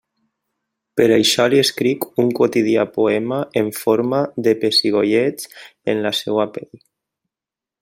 Per 0.99 1.05
això 1.17 1.45
li 1.53 1.59
escric 1.63 2.07
un 2.23 2.31
quotidià 2.39 2.87
poema 2.95 3.39
en 3.63 3.71
forma 3.83 4.23
de 4.49 4.55
pessigolleig 4.65 5.47
en 5.95 6.03
la 6.09 6.15
seua 6.23 6.49
pell. 6.57 6.75